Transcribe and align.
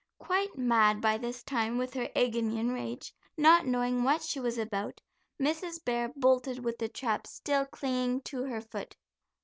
Quite 0.17 0.57
mad 0.57 0.99
by 0.99 1.19
this 1.19 1.43
time 1.43 1.77
with 1.77 1.93
her 1.93 2.09
agony 2.15 2.59
and 2.59 2.73
rage, 2.73 3.13
not 3.37 3.67
knowing 3.67 4.01
what 4.01 4.23
she 4.23 4.39
was 4.39 4.57
about, 4.57 4.99
Mrs. 5.39 5.85
Bear 5.85 6.11
bolted, 6.15 6.65
with 6.65 6.79
the 6.79 6.89
trap 6.89 7.27
still 7.27 7.67
clinging 7.67 8.21
to 8.21 8.45
her 8.45 8.61
foot. 8.61 8.95